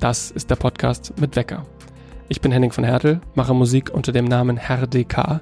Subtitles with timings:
[0.00, 1.66] Das ist der Podcast mit Wecker.
[2.28, 5.40] Ich bin Henning von Hertel, mache Musik unter dem Namen Herr DK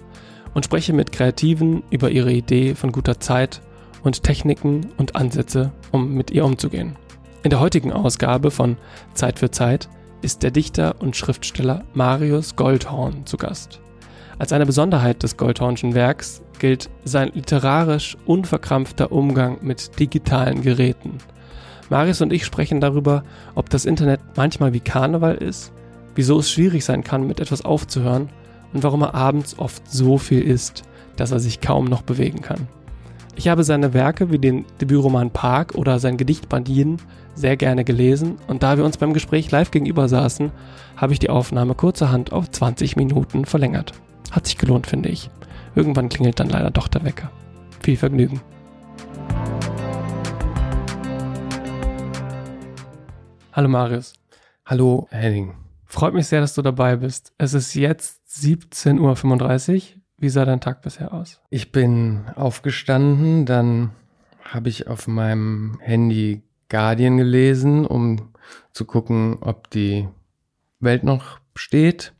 [0.54, 3.60] und spreche mit Kreativen über ihre Idee von guter Zeit
[4.02, 6.96] und Techniken und Ansätze, um mit ihr umzugehen.
[7.42, 8.78] In der heutigen Ausgabe von
[9.12, 9.90] Zeit für Zeit
[10.22, 13.80] ist der Dichter und Schriftsteller Marius Goldhorn zu Gast.
[14.38, 21.18] Als eine Besonderheit des Goldhornschen Werks gilt sein literarisch unverkrampfter Umgang mit digitalen Geräten.
[21.90, 23.22] Marius und ich sprechen darüber,
[23.54, 25.72] ob das Internet manchmal wie Karneval ist,
[26.14, 28.28] wieso es schwierig sein kann, mit etwas aufzuhören
[28.72, 30.82] und warum er abends oft so viel isst,
[31.16, 32.68] dass er sich kaum noch bewegen kann.
[33.36, 36.96] Ich habe seine Werke wie den Debütroman Park oder sein Gedichtband Yin
[37.34, 40.50] sehr gerne gelesen und da wir uns beim Gespräch live gegenüber saßen,
[40.96, 43.92] habe ich die Aufnahme kurzerhand auf 20 Minuten verlängert.
[44.30, 45.30] Hat sich gelohnt, finde ich.
[45.74, 47.30] Irgendwann klingelt dann leider doch der Wecker.
[47.82, 48.40] Viel Vergnügen.
[53.56, 54.12] Hallo Marius.
[54.66, 55.54] Hallo Henning.
[55.86, 57.32] Freut mich sehr, dass du dabei bist.
[57.38, 60.02] Es ist jetzt 17.35 Uhr.
[60.18, 61.40] Wie sah dein Tag bisher aus?
[61.48, 63.92] Ich bin aufgestanden, dann
[64.42, 68.34] habe ich auf meinem Handy Guardian gelesen, um
[68.74, 70.06] zu gucken, ob die
[70.78, 72.12] Welt noch steht.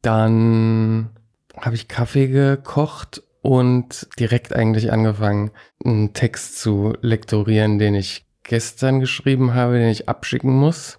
[0.00, 1.10] Dann
[1.58, 5.50] habe ich Kaffee gekocht und direkt eigentlich angefangen,
[5.84, 10.98] einen Text zu lektorieren, den ich gestern geschrieben habe, den ich abschicken muss.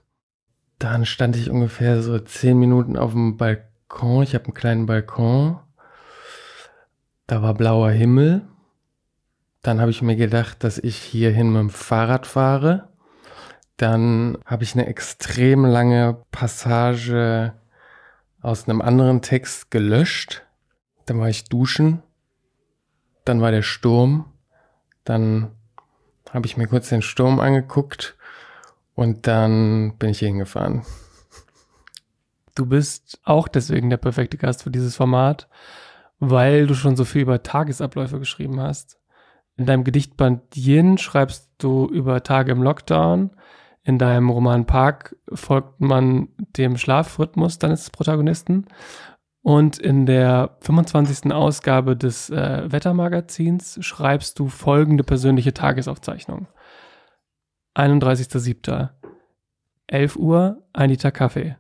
[0.80, 4.24] Dann stand ich ungefähr so zehn Minuten auf dem Balkon.
[4.24, 5.60] Ich habe einen kleinen Balkon.
[7.28, 8.42] Da war blauer Himmel.
[9.62, 12.90] Dann habe ich mir gedacht, dass ich hierhin mit dem Fahrrad fahre.
[13.78, 17.54] Dann habe ich eine extrem lange Passage
[18.42, 20.46] aus einem anderen Text gelöscht.
[21.06, 22.04] Dann war ich duschen.
[23.24, 24.34] Dann war der Sturm.
[25.06, 25.52] Dann
[26.34, 28.18] habe ich mir kurz den Sturm angeguckt
[28.96, 30.84] und dann bin ich hier hingefahren.
[32.56, 35.48] Du bist auch deswegen der perfekte Gast für dieses Format,
[36.20, 39.00] weil du schon so viel über Tagesabläufe geschrieben hast.
[39.58, 43.32] In deinem Gedichtband Yin schreibst du über Tage im Lockdown.
[43.84, 48.66] In deinem Roman Park folgt man dem Schlafrhythmus deines Protagonisten.
[49.44, 51.34] Und in der 25.
[51.34, 56.48] Ausgabe des äh, Wettermagazins schreibst du folgende persönliche Tagesaufzeichnung.
[57.76, 58.90] 31.07.
[59.88, 61.58] 11 Uhr, 1 Liter Kaffee.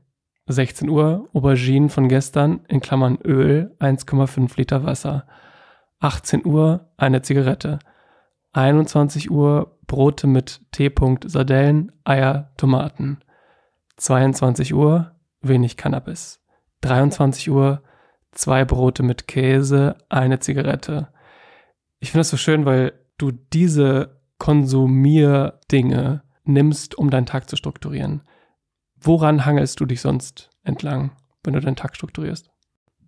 [0.47, 5.27] 16 Uhr, Auberginen von gestern, in Klammern Öl, 1,5 Liter Wasser.
[5.99, 7.79] 18 Uhr, eine Zigarette.
[8.53, 13.19] 21 Uhr, Brote mit T-Punkt Sardellen, Eier, Tomaten.
[13.97, 15.11] 22 Uhr,
[15.41, 16.42] wenig Cannabis.
[16.83, 17.81] 23 Uhr,
[18.31, 21.09] zwei Brote mit Käse, eine Zigarette.
[21.99, 28.23] Ich finde das so schön, weil du diese Konsumierdinge nimmst, um deinen Tag zu strukturieren.
[28.99, 31.11] Woran hangelst du dich sonst entlang,
[31.43, 32.49] wenn du deinen Tag strukturierst?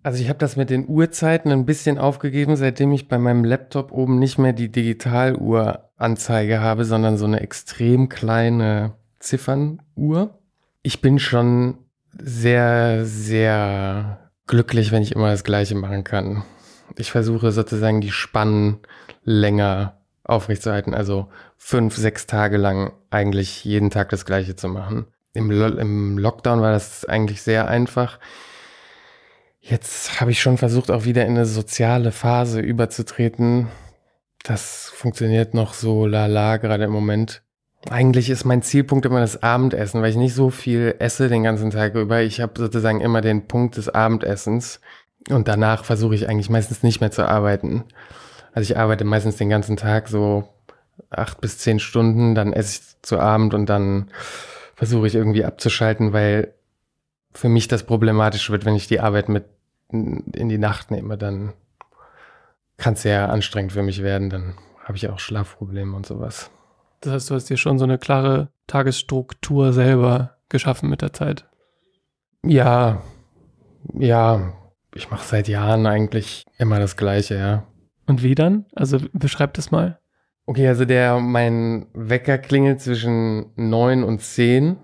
[0.02, 3.90] Also ich habe das mit den Uhrzeiten ein bisschen aufgegeben, seitdem ich bei meinem Laptop
[3.92, 10.38] oben nicht mehr die Digitaluhranzeige habe, sondern so eine extrem kleine Ziffernuhr.
[10.82, 11.78] Ich bin schon
[12.18, 16.44] sehr, sehr glücklich, wenn ich immer das Gleiche machen kann.
[16.96, 18.78] Ich versuche sozusagen die Spannen
[19.24, 25.06] länger aufrechtzuerhalten, also fünf, sechs Tage lang eigentlich jeden Tag das Gleiche zu machen.
[25.32, 28.18] Im, Lo im Lockdown war das eigentlich sehr einfach.
[29.60, 33.68] Jetzt habe ich schon versucht, auch wieder in eine soziale Phase überzutreten.
[34.44, 37.42] Das funktioniert noch so lala gerade im Moment.
[37.88, 41.70] Eigentlich ist mein Zielpunkt immer das Abendessen, weil ich nicht so viel esse den ganzen
[41.70, 42.22] Tag über.
[42.22, 44.80] Ich habe sozusagen immer den Punkt des Abendessens
[45.30, 47.84] und danach versuche ich eigentlich meistens nicht mehr zu arbeiten.
[48.52, 50.48] Also ich arbeite meistens den ganzen Tag so
[51.10, 54.10] acht bis zehn Stunden, dann esse ich zu Abend und dann
[54.74, 56.54] versuche ich irgendwie abzuschalten, weil
[57.32, 59.44] für mich das problematisch wird, wenn ich die Arbeit mit
[59.90, 61.52] in die Nacht nehme, dann
[62.76, 66.50] kann es sehr anstrengend für mich werden, dann habe ich auch Schlafprobleme und sowas.
[67.00, 71.46] Das heißt, du hast dir schon so eine klare Tagesstruktur selber geschaffen mit der Zeit.
[72.44, 73.02] Ja,
[73.94, 74.52] ja,
[74.94, 77.66] ich mache seit Jahren eigentlich immer das Gleiche, ja.
[78.06, 78.66] Und wie dann?
[78.74, 79.98] Also beschreib das mal.
[80.46, 84.76] Okay, also der, mein Wecker klingelt zwischen neun und zehn.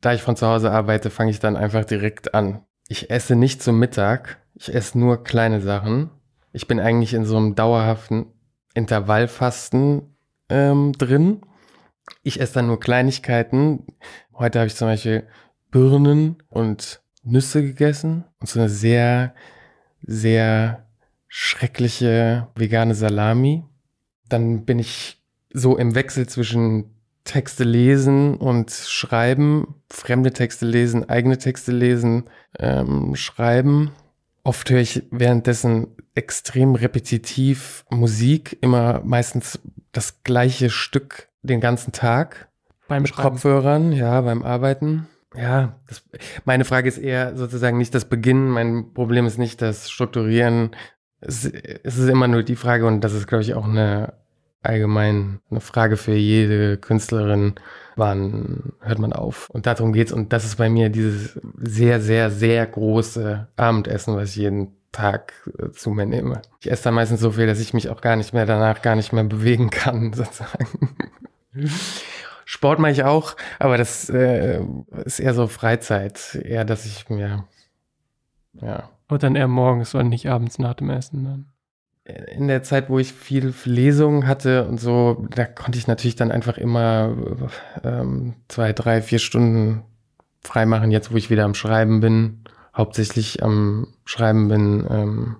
[0.00, 2.62] Da ich von zu Hause arbeite, fange ich dann einfach direkt an.
[2.88, 4.38] Ich esse nicht zum Mittag.
[4.54, 6.10] Ich esse nur kleine Sachen.
[6.52, 8.26] Ich bin eigentlich in so einem dauerhaften
[8.74, 10.16] Intervallfasten
[10.48, 11.42] ähm, drin.
[12.22, 13.84] Ich esse dann nur Kleinigkeiten.
[14.34, 15.26] Heute habe ich zum Beispiel
[15.70, 19.34] Birnen und Nüsse gegessen und so eine sehr,
[20.02, 20.86] sehr
[21.26, 23.64] schreckliche vegane Salami.
[24.28, 25.22] Dann bin ich
[25.52, 32.24] so im Wechsel zwischen Texte lesen und schreiben, fremde Texte lesen, eigene Texte lesen,
[32.58, 33.92] ähm, schreiben.
[34.48, 39.60] Oft höre ich währenddessen extrem repetitiv Musik, immer meistens
[39.92, 42.48] das gleiche Stück den ganzen Tag.
[42.88, 43.28] Beim mit Schreiben.
[43.28, 45.06] Kopfhörern, ja, beim Arbeiten.
[45.36, 46.02] Ja, das,
[46.46, 50.70] meine Frage ist eher sozusagen nicht das Beginnen, mein Problem ist nicht das Strukturieren.
[51.20, 54.14] Es, es ist immer nur die Frage, und das ist, glaube ich, auch eine
[54.62, 57.54] allgemein eine Frage für jede Künstlerin,
[57.96, 59.48] wann hört man auf?
[59.50, 60.12] Und darum geht's.
[60.12, 65.32] Und das ist bei mir dieses sehr, sehr, sehr große Abendessen, was ich jeden Tag
[65.58, 66.42] äh, zu mir nehme.
[66.60, 68.96] Ich esse dann meistens so viel, dass ich mich auch gar nicht mehr danach gar
[68.96, 70.96] nicht mehr bewegen kann, sozusagen.
[72.44, 74.60] Sport mache ich auch, aber das äh,
[75.04, 76.34] ist eher so Freizeit.
[76.34, 77.44] Eher, dass ich mir,
[78.54, 78.90] ja.
[79.08, 81.46] Und dann eher morgens und nicht abends nach dem Essen dann.
[82.08, 86.30] In der Zeit, wo ich viel Lesungen hatte und so, da konnte ich natürlich dann
[86.30, 87.14] einfach immer
[87.84, 89.82] ähm, zwei, drei, vier Stunden
[90.42, 90.90] freimachen.
[90.90, 92.44] Jetzt, wo ich wieder am Schreiben bin,
[92.74, 95.36] hauptsächlich am Schreiben bin, ähm,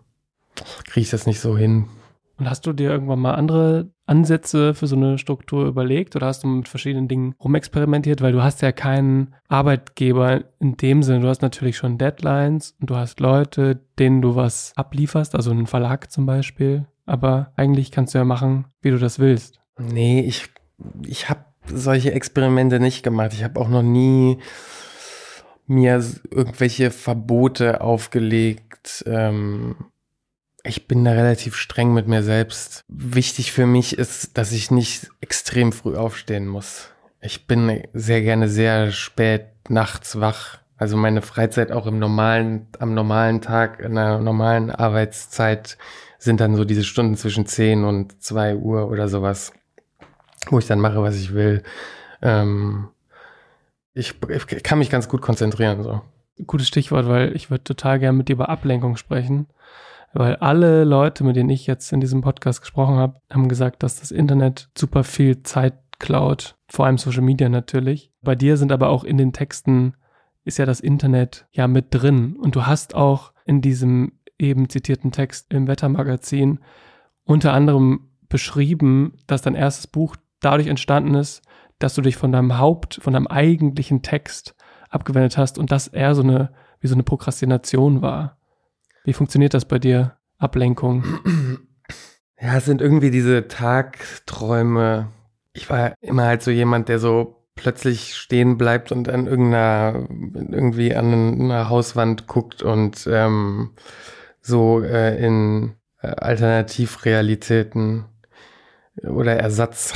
[0.84, 1.86] kriege ich das nicht so hin.
[2.38, 6.44] Und hast du dir irgendwann mal andere Ansätze für so eine Struktur überlegt oder hast
[6.44, 8.22] du mit verschiedenen Dingen rumexperimentiert?
[8.22, 11.20] Weil du hast ja keinen Arbeitgeber in dem Sinne.
[11.20, 15.66] Du hast natürlich schon Deadlines und du hast Leute, denen du was ablieferst, also einen
[15.66, 16.86] Verlag zum Beispiel.
[17.06, 19.60] Aber eigentlich kannst du ja machen, wie du das willst.
[19.78, 20.48] Nee, ich,
[21.06, 23.32] ich habe solche Experimente nicht gemacht.
[23.32, 24.38] Ich habe auch noch nie
[25.66, 29.04] mir irgendwelche Verbote aufgelegt.
[29.06, 29.76] Ähm,
[30.64, 32.84] ich bin da relativ streng mit mir selbst.
[32.88, 36.90] Wichtig für mich ist, dass ich nicht extrem früh aufstehen muss.
[37.20, 40.58] Ich bin sehr gerne sehr spät nachts wach.
[40.76, 45.76] Also meine Freizeit auch im normalen, am normalen Tag, in einer normalen Arbeitszeit
[46.18, 49.52] sind dann so diese Stunden zwischen 10 und 2 Uhr oder sowas,
[50.50, 51.62] wo ich dann mache, was ich will.
[52.22, 52.88] Ähm,
[53.92, 55.82] ich, ich kann mich ganz gut konzentrieren.
[55.82, 56.00] So.
[56.46, 59.46] Gutes Stichwort, weil ich würde total gerne mit dir über Ablenkung sprechen.
[60.14, 64.00] Weil alle Leute, mit denen ich jetzt in diesem Podcast gesprochen habe, haben gesagt, dass
[64.00, 66.56] das Internet super viel Zeit klaut.
[66.68, 68.12] Vor allem Social Media natürlich.
[68.22, 69.94] Bei dir sind aber auch in den Texten
[70.44, 72.36] ist ja das Internet ja mit drin.
[72.36, 76.60] Und du hast auch in diesem eben zitierten Text im Wettermagazin
[77.24, 81.42] unter anderem beschrieben, dass dein erstes Buch dadurch entstanden ist,
[81.78, 84.54] dass du dich von deinem Haupt, von deinem eigentlichen Text
[84.88, 86.50] abgewendet hast und das eher so eine,
[86.80, 88.37] wie so eine Prokrastination war.
[89.08, 90.18] Wie funktioniert das bei dir?
[90.36, 91.02] Ablenkung?
[92.40, 95.08] Ja, es sind irgendwie diese Tagträume.
[95.54, 100.94] Ich war immer halt so jemand, der so plötzlich stehen bleibt und an irgendeiner, irgendwie
[100.94, 103.70] an einer Hauswand guckt und ähm,
[104.40, 108.04] so äh, in äh, Alternativrealitäten
[109.02, 109.94] oder Ersatz,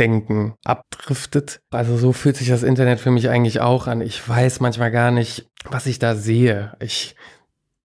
[0.00, 1.60] Ersatzdenken abdriftet.
[1.70, 4.00] Also so fühlt sich das Internet für mich eigentlich auch an.
[4.00, 6.74] Ich weiß manchmal gar nicht, was ich da sehe.
[6.80, 7.14] Ich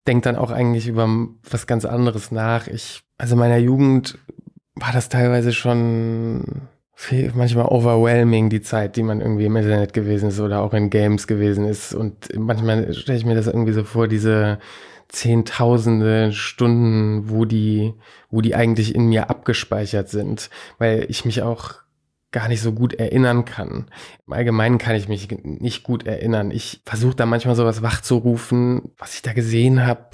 [0.08, 1.10] denke dann auch eigentlich über
[1.50, 2.68] was ganz anderes nach.
[2.68, 4.18] Ich, also in meiner Jugend
[4.76, 10.30] war das teilweise schon viel, manchmal overwhelming, die Zeit, die man irgendwie im Internet gewesen
[10.30, 11.96] ist oder auch in Games gewesen ist.
[11.96, 14.60] Und manchmal stelle ich mir das irgendwie so vor, diese
[15.10, 17.94] zehntausende Stunden, wo die,
[18.30, 20.50] wo die eigentlich in mir abgespeichert sind,
[20.80, 21.83] weil ich mich auch
[22.34, 23.86] gar nicht so gut erinnern kann.
[24.28, 26.52] Im Allgemeinen kann ich mich nicht gut erinnern.
[26.52, 30.10] Ich versuche da manchmal sowas wachzurufen, was ich da gesehen habe.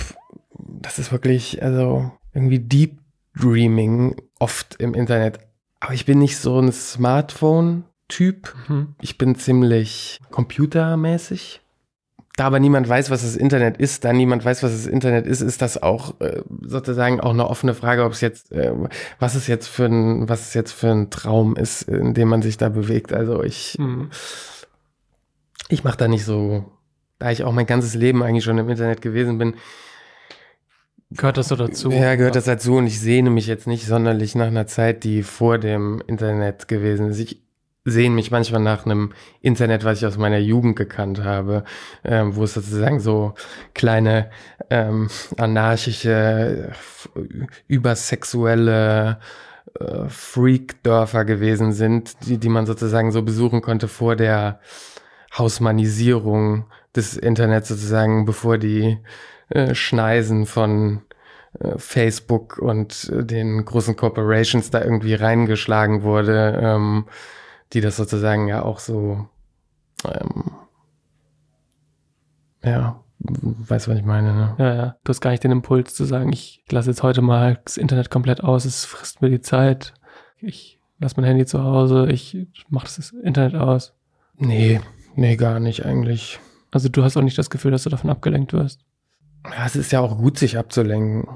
[0.58, 3.00] Das ist wirklich, also irgendwie Deep
[3.36, 5.40] Dreaming oft im Internet.
[5.80, 8.54] Aber ich bin nicht so ein Smartphone-Typ.
[8.68, 8.96] Mhm.
[9.02, 11.62] Ich bin ziemlich computermäßig
[12.40, 15.42] da aber niemand weiß, was das Internet ist, da niemand weiß, was das Internet ist,
[15.42, 18.72] ist das auch äh, sozusagen auch eine offene Frage, ob es jetzt, äh,
[19.20, 22.42] was es jetzt für ein, was es jetzt für ein Traum ist, in dem man
[22.42, 23.12] sich da bewegt.
[23.12, 24.10] Also ich, mhm.
[25.68, 26.64] ich mache da nicht so,
[27.18, 29.56] da ich auch mein ganzes Leben eigentlich schon im Internet gewesen bin.
[31.12, 31.92] Gehört das so dazu?
[31.92, 35.24] Ja, gehört das dazu und ich sehne mich jetzt nicht sonderlich nach einer Zeit, die
[35.24, 37.20] vor dem Internet gewesen ist.
[37.20, 37.42] Ich,
[37.90, 41.64] sehen mich manchmal nach einem Internet, was ich aus meiner Jugend gekannt habe,
[42.04, 43.34] ähm, wo es sozusagen so
[43.74, 44.30] kleine
[44.70, 46.72] ähm, anarchische,
[47.68, 49.20] übersexuelle
[49.80, 54.60] äh, Freak-Dörfer gewesen sind, die, die man sozusagen so besuchen konnte vor der
[55.38, 56.66] Hausmanisierung
[56.96, 58.98] des Internets sozusagen, bevor die
[59.50, 61.02] äh, Schneisen von
[61.60, 66.60] äh, Facebook und äh, den großen Corporations da irgendwie reingeschlagen wurde.
[66.62, 67.06] Ähm,
[67.74, 69.28] die das sozusagen ja auch so,
[70.06, 70.52] ähm,
[72.64, 74.56] ja, weißt du, was ich meine, ne?
[74.58, 74.96] Ja, ja.
[75.04, 78.10] Du hast gar nicht den Impuls zu sagen, ich lasse jetzt heute mal das Internet
[78.10, 79.94] komplett aus, es frisst mir die Zeit.
[80.40, 83.94] Ich lass mein Handy zu Hause, ich mach das Internet aus.
[84.38, 84.80] Nee,
[85.16, 86.40] nee, gar nicht eigentlich.
[86.72, 88.86] Also du hast auch nicht das Gefühl, dass du davon abgelenkt wirst.
[89.46, 91.28] Ja, es ist ja auch gut, sich abzulenken.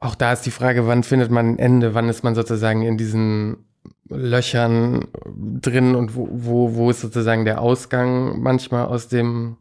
[0.00, 2.96] Auch da ist die Frage, wann findet man ein Ende, wann ist man sozusagen in
[2.98, 3.66] diesen
[4.08, 5.08] Löchern
[5.60, 9.56] drin und wo, wo, wo ist sozusagen der Ausgang manchmal aus dem.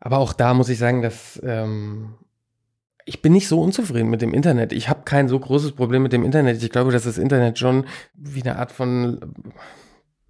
[0.00, 2.14] Aber auch da muss ich sagen, dass ähm,
[3.04, 4.72] ich bin nicht so unzufrieden mit dem Internet.
[4.72, 6.62] Ich habe kein so großes Problem mit dem Internet.
[6.62, 9.34] Ich glaube, dass das Internet schon wie eine Art von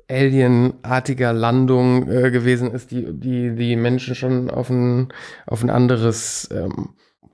[0.08, 5.12] alienartiger Landung äh, gewesen ist, die, die die Menschen schon auf ein,
[5.46, 6.90] auf ein anderes, ähm,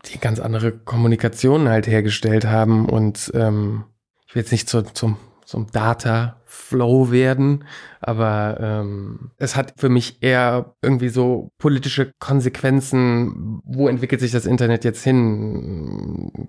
[0.06, 2.88] die ganz andere Kommunikation halt hergestellt haben.
[2.88, 3.84] Und ähm,
[4.26, 5.16] ich will jetzt nicht zu, zum,
[5.48, 7.64] zum Data-Flow werden,
[8.02, 13.62] aber ähm, es hat für mich eher irgendwie so politische Konsequenzen.
[13.64, 16.46] Wo entwickelt sich das Internet jetzt hin?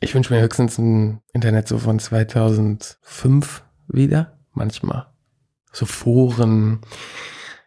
[0.00, 5.06] Ich wünsche mir höchstens ein Internet so von 2005 wieder, manchmal
[5.72, 6.80] so Foren.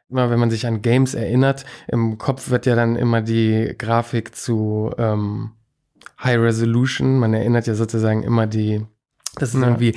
[0.09, 4.35] Immer wenn man sich an Games erinnert, im Kopf wird ja dann immer die Grafik
[4.35, 5.51] zu ähm,
[6.21, 7.19] High Resolution.
[7.19, 8.85] Man erinnert ja sozusagen immer die,
[9.39, 9.67] dass es ja.
[9.67, 9.95] irgendwie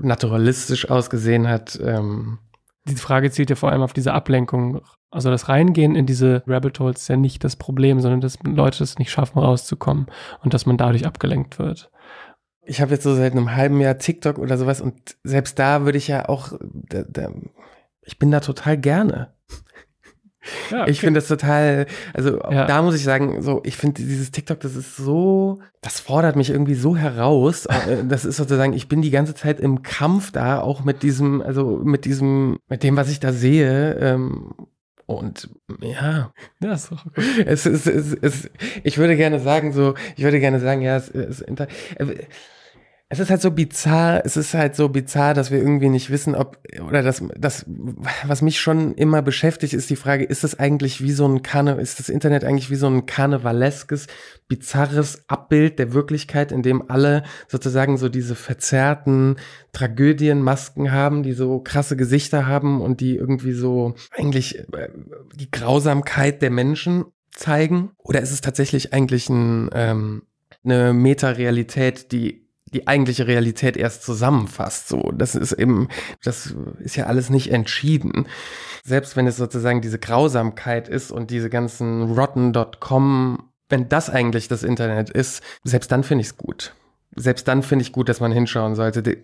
[0.00, 1.78] naturalistisch ausgesehen hat.
[1.82, 2.38] Ähm.
[2.86, 4.80] Die Frage zielt ja vor allem auf diese Ablenkung.
[5.10, 8.82] Also das Reingehen in diese Rabbit Holes ist ja nicht das Problem, sondern dass Leute
[8.82, 10.06] es nicht schaffen, rauszukommen
[10.42, 11.90] und dass man dadurch abgelenkt wird
[12.66, 15.98] ich habe jetzt so seit einem halben Jahr TikTok oder sowas und selbst da würde
[15.98, 17.30] ich ja auch, da, da,
[18.02, 19.34] ich bin da total gerne.
[20.70, 20.90] Ja, okay.
[20.90, 22.66] Ich finde das total, also ja.
[22.66, 26.50] da muss ich sagen, so, ich finde dieses TikTok, das ist so, das fordert mich
[26.50, 27.66] irgendwie so heraus.
[27.66, 31.42] Äh, das ist sozusagen, ich bin die ganze Zeit im Kampf da, auch mit diesem,
[31.42, 33.94] also mit diesem, mit dem, was ich da sehe.
[33.94, 34.54] Ähm,
[35.06, 37.24] und ja, ja ist doch gut.
[37.44, 38.50] Es, es, es, es,
[38.82, 41.56] ich würde gerne sagen, so, ich würde gerne sagen, ja, es, es, äh,
[43.10, 46.34] es ist halt so bizarr, es ist halt so bizarr, dass wir irgendwie nicht wissen,
[46.34, 47.66] ob, oder das, das,
[48.24, 51.80] was mich schon immer beschäftigt, ist die Frage, ist das eigentlich wie so ein Karne,
[51.80, 54.06] ist das Internet eigentlich wie so ein karnevaleskes,
[54.48, 59.36] bizarres Abbild der Wirklichkeit, in dem alle sozusagen so diese verzerrten
[59.72, 64.88] Tragödienmasken haben, die so krasse Gesichter haben und die irgendwie so eigentlich äh,
[65.34, 67.90] die Grausamkeit der Menschen zeigen?
[67.98, 70.22] Oder ist es tatsächlich eigentlich ein, ähm,
[70.64, 74.88] eine Metarealität, die die eigentliche Realität erst zusammenfasst.
[74.88, 75.88] So, das ist eben,
[76.22, 78.26] das ist ja alles nicht entschieden.
[78.84, 84.62] Selbst wenn es sozusagen diese Grausamkeit ist und diese ganzen rotten.com, wenn das eigentlich das
[84.62, 86.74] Internet ist, selbst dann finde ich es gut.
[87.16, 89.18] Selbst dann finde ich gut, dass man hinschauen sollte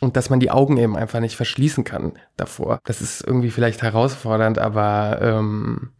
[0.00, 2.80] und dass man die Augen eben einfach nicht verschließen kann davor.
[2.84, 5.90] Das ist irgendwie vielleicht herausfordernd, aber ähm,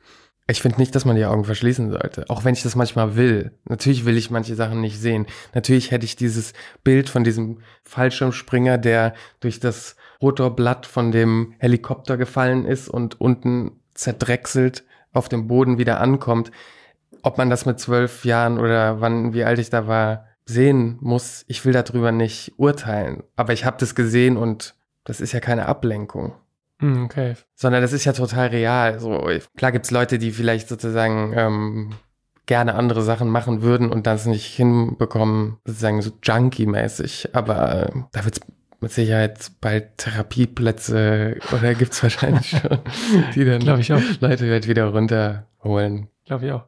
[0.50, 3.52] ich finde nicht, dass man die Augen verschließen sollte, auch wenn ich das manchmal will.
[3.66, 5.26] Natürlich will ich manche Sachen nicht sehen.
[5.54, 12.16] Natürlich hätte ich dieses Bild von diesem Fallschirmspringer, der durch das Rotorblatt von dem Helikopter
[12.16, 16.50] gefallen ist und unten zerdrechselt auf dem Boden wieder ankommt.
[17.22, 21.44] Ob man das mit zwölf Jahren oder wann, wie alt ich da war, sehen muss,
[21.46, 23.22] ich will darüber nicht urteilen.
[23.36, 24.74] Aber ich habe das gesehen und
[25.04, 26.32] das ist ja keine Ablenkung.
[26.80, 27.34] Hm, okay.
[27.54, 29.00] Sondern das ist ja total real.
[29.00, 31.90] So, klar gibt's Leute, die vielleicht sozusagen ähm,
[32.46, 37.34] gerne andere Sachen machen würden und das nicht hinbekommen, sozusagen so junkie-mäßig.
[37.34, 38.40] Aber äh, da wird's
[38.80, 42.78] mit Sicherheit bald Therapieplätze oder gibt's wahrscheinlich schon,
[43.34, 44.00] die dann Glaube ich auch.
[44.20, 46.08] Leute halt wieder runterholen.
[46.24, 46.64] Glaube ich auch.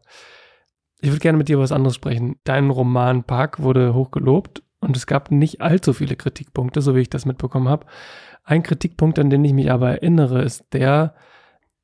[1.00, 2.36] Ich würde gerne mit dir über was anderes sprechen.
[2.44, 7.10] Dein Roman Park wurde hochgelobt und es gab nicht allzu viele Kritikpunkte, so wie ich
[7.10, 7.86] das mitbekommen habe.
[8.44, 11.14] Ein Kritikpunkt, an den ich mich aber erinnere, ist der,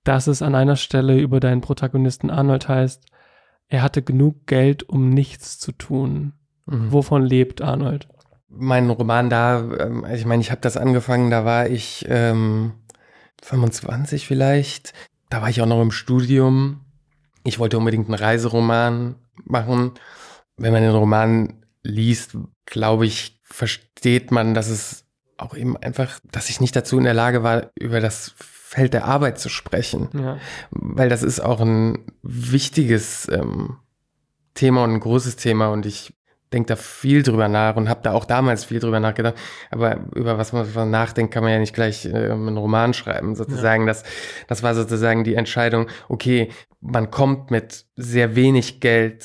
[0.04, 3.04] dass es an einer Stelle über deinen Protagonisten Arnold heißt,
[3.68, 6.32] er hatte genug Geld, um nichts zu tun.
[6.66, 6.92] Mhm.
[6.92, 8.08] Wovon lebt Arnold?
[8.48, 12.72] Mein Roman da, ähm, also ich meine, ich habe das angefangen, da war ich ähm,
[13.42, 14.94] 25 vielleicht.
[15.28, 16.80] Da war ich auch noch im Studium.
[17.44, 19.92] Ich wollte unbedingt einen Reiseroman machen.
[20.56, 25.04] Wenn man den Roman liest, glaube ich, versteht man, dass es
[25.38, 29.04] auch eben einfach, dass ich nicht dazu in der Lage war, über das Feld der
[29.04, 30.08] Arbeit zu sprechen.
[30.14, 30.38] Ja.
[30.70, 33.76] Weil das ist auch ein wichtiges ähm,
[34.54, 36.14] Thema und ein großes Thema und ich
[36.52, 39.34] denke da viel drüber nach und habe da auch damals viel drüber nachgedacht.
[39.70, 43.34] Aber über was man nachdenkt, kann man ja nicht gleich äh, einen Roman schreiben.
[43.34, 43.88] Sozusagen, ja.
[43.88, 44.04] das,
[44.46, 46.50] das war sozusagen die Entscheidung, okay,
[46.80, 49.24] man kommt mit sehr wenig Geld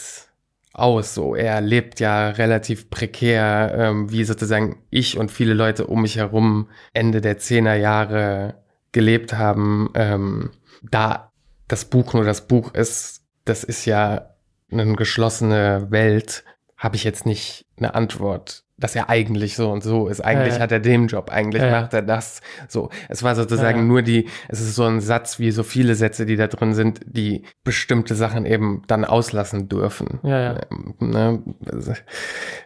[0.73, 1.13] aus.
[1.13, 6.17] So, er lebt ja relativ prekär, ähm, wie sozusagen ich und viele Leute um mich
[6.17, 8.55] herum Ende der Zehner Jahre
[8.91, 9.89] gelebt haben.
[9.95, 10.51] Ähm,
[10.81, 11.31] da
[11.67, 14.29] das Buch nur das Buch ist, das ist ja
[14.71, 16.43] eine geschlossene Welt,
[16.77, 20.21] habe ich jetzt nicht eine Antwort dass er eigentlich so und so ist.
[20.21, 20.63] Eigentlich Ja, ja.
[20.63, 22.41] hat er den Job, eigentlich Ja, macht er das.
[22.67, 26.25] So, es war sozusagen nur die, es ist so ein Satz wie so viele Sätze,
[26.25, 30.19] die da drin sind, die bestimmte Sachen eben dann auslassen dürfen.
[30.23, 30.59] Ja, ja.
[30.71, 31.43] Ähm, ne?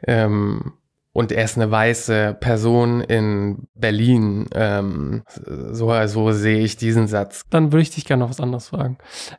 [0.07, 0.73] Ähm,
[1.11, 4.47] und er ist eine weiße Person in Berlin.
[4.53, 5.23] Ähm,
[5.71, 7.43] so, so sehe ich diesen Satz.
[7.49, 8.97] Dann würde ich dich gerne noch was anderes fragen.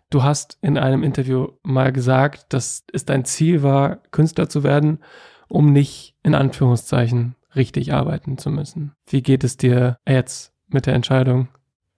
[0.09, 5.01] Du hast in einem Interview mal gesagt, dass es dein Ziel war, Künstler zu werden,
[5.49, 8.93] um nicht in Anführungszeichen richtig arbeiten zu müssen.
[9.07, 11.49] Wie geht es dir jetzt mit der Entscheidung?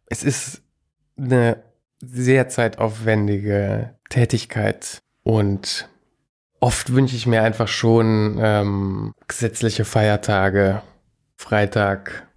[0.06, 0.62] Es ist
[1.16, 1.62] eine
[2.00, 5.88] sehr zeitaufwendige Tätigkeit und
[6.60, 10.82] oft wünsche ich mir einfach schon ähm, gesetzliche Feiertage,
[11.36, 12.28] Freitag,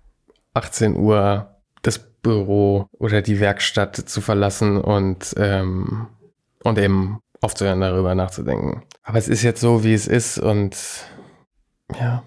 [0.53, 6.07] 18 Uhr, das Büro oder die Werkstatt zu verlassen und, ähm,
[6.63, 8.83] und eben aufzuhören, darüber nachzudenken.
[9.03, 10.77] Aber es ist jetzt so, wie es ist und
[11.99, 12.23] ja.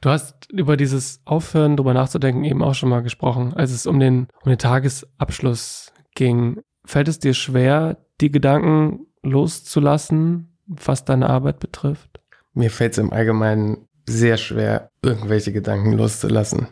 [0.00, 3.98] Du hast über dieses Aufhören, drüber nachzudenken, eben auch schon mal gesprochen, als es um
[4.00, 6.60] den, um den Tagesabschluss ging.
[6.84, 12.20] Fällt es dir schwer, die Gedanken loszulassen, was deine Arbeit betrifft?
[12.54, 16.68] Mir fällt es im Allgemeinen sehr schwer, irgendwelche Gedanken loszulassen.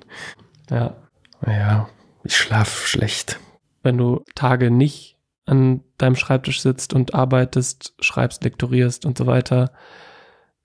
[0.71, 0.97] Ja.
[1.47, 1.89] Ja,
[2.23, 3.41] ich schlaf schlecht.
[3.83, 5.17] Wenn du Tage nicht
[5.51, 9.73] an deinem Schreibtisch sitzt und arbeitest, schreibst, lektorierst und so weiter,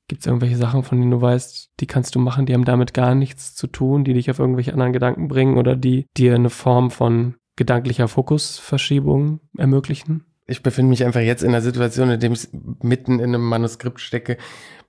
[0.08, 2.94] gibt es irgendwelche Sachen, von denen du weißt, die kannst du machen, die haben damit
[2.94, 6.50] gar nichts zu tun, die dich auf irgendwelche anderen Gedanken bringen oder die dir eine
[6.50, 10.26] Form von gedanklicher Fokusverschiebung ermöglichen?
[10.46, 12.48] Ich befinde mich einfach jetzt in einer Situation, in der ich
[12.84, 14.38] mitten in einem Manuskript stecke,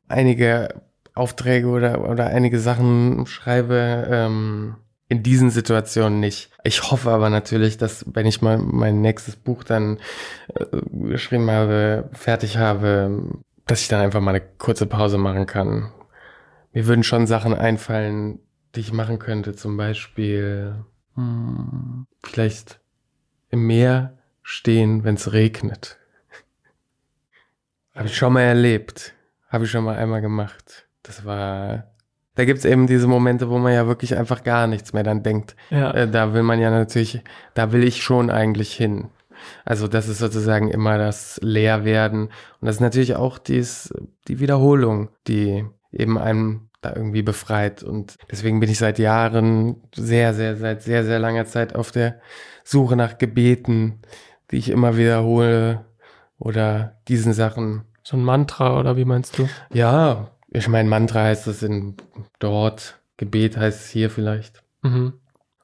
[0.06, 0.82] einige
[1.14, 4.76] Aufträge oder, oder einige Sachen schreibe, ähm,
[5.08, 6.50] in diesen Situationen nicht.
[6.64, 9.98] Ich hoffe aber natürlich, dass wenn ich mal mein nächstes Buch dann
[10.54, 15.92] äh, geschrieben habe, fertig habe, dass ich dann einfach mal eine kurze Pause machen kann.
[16.72, 18.40] Mir würden schon Sachen einfallen,
[18.75, 19.54] die ich machen könnte.
[19.54, 20.84] Zum Beispiel
[21.14, 22.80] hm, vielleicht
[23.50, 25.98] im Meer stehen, wenn es regnet.
[27.94, 29.14] Habe ich schon mal erlebt.
[29.48, 30.87] Habe ich schon mal einmal gemacht.
[31.02, 31.94] Das war.
[32.37, 35.57] Da gibt's eben diese Momente, wo man ja wirklich einfach gar nichts mehr dann denkt.
[35.70, 35.90] Ja.
[35.92, 37.20] Äh, da will man ja natürlich,
[37.55, 39.09] da will ich schon eigentlich hin.
[39.64, 42.27] Also das ist sozusagen immer das Leerwerden.
[42.27, 43.92] Und das ist natürlich auch dies,
[44.29, 47.83] die Wiederholung, die eben einem da irgendwie befreit.
[47.83, 52.20] Und deswegen bin ich seit Jahren, sehr, sehr, seit sehr, sehr langer Zeit auf der
[52.64, 54.03] Suche nach Gebeten,
[54.51, 55.85] die ich immer wiederhole
[56.38, 57.85] oder diesen Sachen.
[58.03, 59.49] So ein Mantra oder wie meinst du?
[59.72, 61.96] Ja, ich meine, Mantra heißt es in
[62.38, 64.62] dort, Gebet heißt es hier vielleicht.
[64.82, 65.14] Mhm.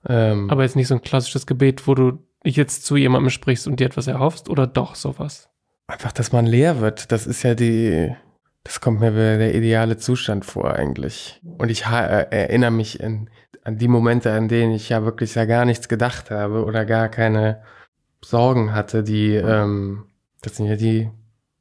[0.09, 3.79] Ähm, Aber jetzt nicht so ein klassisches Gebet, wo du jetzt zu jemandem sprichst und
[3.79, 5.49] dir etwas erhoffst oder doch sowas?
[5.92, 8.14] einfach, dass man leer wird, das ist ja die,
[8.64, 11.40] das kommt mir der ideale Zustand vor eigentlich.
[11.59, 13.31] Und ich äh, erinnere mich in,
[13.64, 17.09] an die Momente, an denen ich ja wirklich ja gar nichts gedacht habe oder gar
[17.09, 17.62] keine
[18.25, 20.07] Sorgen hatte, die, ähm,
[20.42, 21.11] das sind ja die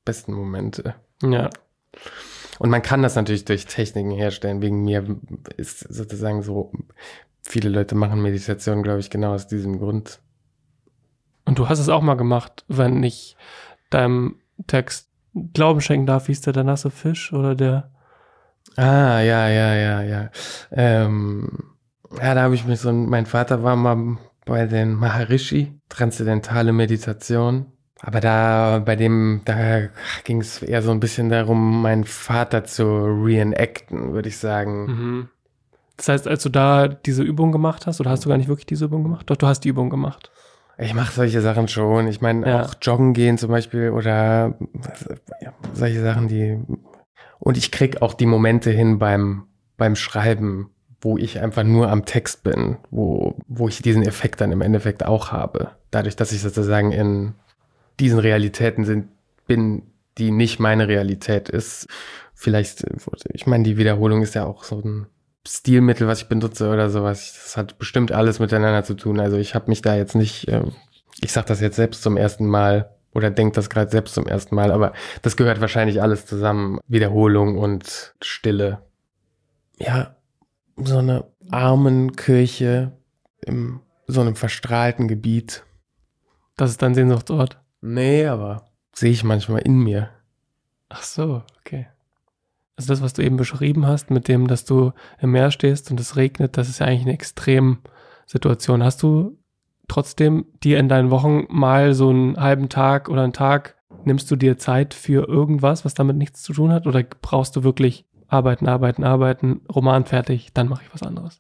[0.06, 0.96] besten Momente.
[1.22, 1.50] Ja.
[2.62, 4.62] Und man kann das natürlich durch Techniken herstellen.
[4.62, 5.18] Wegen mir
[5.58, 6.72] ist sozusagen so,
[7.42, 10.20] viele Leute machen Meditation, glaube ich, genau aus diesem Grund.
[11.44, 13.36] Und du hast es auch mal gemacht, wenn ich
[13.90, 14.36] deinem
[14.68, 15.10] Text
[15.54, 17.90] Glauben schenken darf, hieß der der nasse Fisch oder der
[18.76, 20.30] Ah, ja, ja, ja, ja.
[20.70, 21.74] Ähm,
[22.16, 27.72] ja, da habe ich mich so, mein Vater war mal bei den Maharishi, transzendentale Meditation.
[28.04, 29.82] Aber da, bei dem, da
[30.24, 34.86] ging es eher so ein bisschen darum, meinen Vater zu reenacten, würde ich sagen.
[34.86, 35.30] Mhm.
[35.98, 38.66] Das heißt, als du da diese Übung gemacht hast, oder hast du gar nicht wirklich
[38.66, 39.30] diese Übung gemacht?
[39.30, 40.32] Doch, du hast die Übung gemacht.
[40.80, 42.08] Ich mache solche Sachen schon.
[42.08, 42.64] Ich meine, Ja.
[42.64, 44.56] auch joggen gehen zum Beispiel oder
[45.74, 46.60] solche Sachen, die.
[47.40, 49.44] Und ich krieg auch die Momente hin beim,
[49.78, 54.52] beim Schreiben, wo ich einfach nur am Text bin, wo, wo ich diesen Effekt dann
[54.52, 55.72] im Endeffekt auch habe.
[55.92, 57.34] Dadurch, dass ich sozusagen in
[58.00, 59.10] diesen Realitäten sind,
[59.48, 59.84] bin,
[60.18, 61.88] die nicht meine Realität ist.
[62.34, 62.84] Vielleicht,
[63.34, 65.08] ich meine, die Wiederholung ist ja auch so ein
[65.48, 67.34] Stilmittel, was ich benutze oder sowas.
[67.34, 69.20] Das hat bestimmt alles miteinander zu tun.
[69.20, 70.74] Also ich habe mich da jetzt nicht, ähm,
[71.22, 74.56] ich sage das jetzt selbst zum ersten Mal oder denke das gerade selbst zum ersten
[74.56, 76.80] Mal, aber das gehört wahrscheinlich alles zusammen.
[76.88, 78.84] Wiederholung und Stille.
[79.78, 80.16] Ja,
[80.78, 82.94] so eine Armenkirche
[83.46, 85.64] im so einem verstrahlten Gebiet.
[86.58, 87.61] Das ist dein Sehnsuchtsort.
[87.82, 90.10] Nee, aber sehe ich manchmal in mir.
[90.90, 91.88] Ach so, okay.
[92.76, 96.00] Also das, was du eben beschrieben hast, mit dem, dass du im Meer stehst und
[96.00, 98.84] es regnet, das ist ja eigentlich eine Extremsituation.
[98.84, 99.38] Hast du
[99.88, 104.36] trotzdem dir in deinen Wochen mal so einen halben Tag oder einen Tag, nimmst du
[104.36, 106.88] dir Zeit für irgendwas, was damit nichts zu tun hat?
[106.88, 111.40] Oder brauchst du wirklich arbeiten, arbeiten, arbeiten, Roman fertig, dann mache ich was anderes.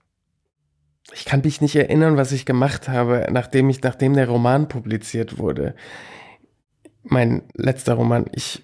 [1.13, 5.37] Ich kann mich nicht erinnern, was ich gemacht habe, nachdem ich, nachdem der Roman publiziert
[5.37, 5.75] wurde.
[7.03, 8.63] Mein letzter Roman, ich,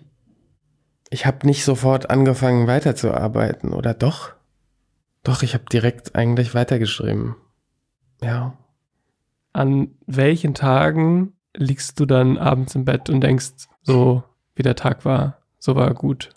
[1.09, 4.33] ich habe nicht sofort angefangen weiterzuarbeiten, oder doch?
[5.23, 7.35] Doch, ich habe direkt eigentlich weitergeschrieben.
[8.21, 8.57] Ja.
[9.53, 14.23] An welchen Tagen liegst du dann abends im Bett und denkst, so
[14.55, 16.29] wie der Tag war, so war er gut?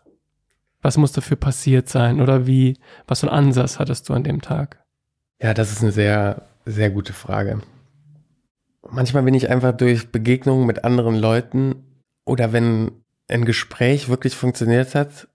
[0.82, 2.20] Was muss dafür passiert sein?
[2.20, 4.82] Oder wie, was für einen Ansatz hattest du an dem Tag?
[5.40, 7.60] Ja, das ist eine sehr, sehr gute Frage.
[8.88, 11.84] Manchmal bin ich einfach durch Begegnungen mit anderen Leuten
[12.30, 12.92] oder wenn
[13.26, 15.26] ein Gespräch wirklich funktioniert hat,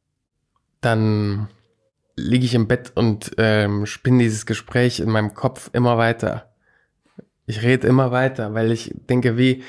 [0.79, 1.49] dann
[2.15, 6.53] liege ich im Bett und ähm, spinne dieses Gespräch in meinem Kopf immer weiter.
[7.47, 9.61] Ich rede immer weiter, weil ich denke, wie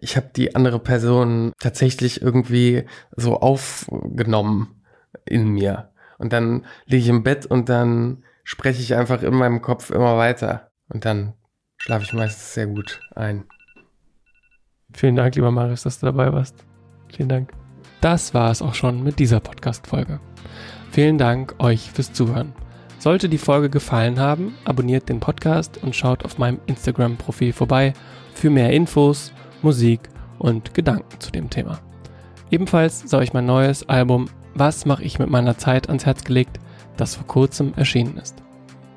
[0.00, 4.82] ich habe die andere Person tatsächlich irgendwie so aufgenommen
[5.26, 5.92] in mir.
[6.18, 10.16] Und dann liege ich im Bett und dann spreche ich einfach in meinem Kopf immer
[10.16, 10.72] weiter.
[10.88, 11.34] Und dann
[11.76, 13.44] schlafe ich meistens sehr gut ein.
[14.94, 16.64] Vielen Dank, lieber Marius, dass du dabei warst.
[17.08, 17.52] Vielen Dank.
[18.00, 20.20] Das war es auch schon mit dieser Podcast-Folge.
[20.90, 22.52] Vielen Dank euch fürs Zuhören.
[22.98, 27.92] Sollte die Folge gefallen haben, abonniert den Podcast und schaut auf meinem Instagram-Profil vorbei
[28.34, 31.78] für mehr Infos, Musik und Gedanken zu dem Thema.
[32.50, 36.58] Ebenfalls soll ich mein neues Album Was mache ich mit meiner Zeit ans Herz gelegt,
[36.96, 38.42] das vor kurzem erschienen ist.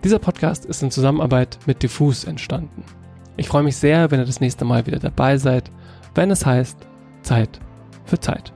[0.03, 2.83] Dieser Podcast ist in Zusammenarbeit mit Diffus entstanden.
[3.37, 5.71] Ich freue mich sehr, wenn ihr das nächste Mal wieder dabei seid,
[6.15, 6.77] wenn es heißt
[7.21, 7.59] Zeit
[8.05, 8.51] für Zeit.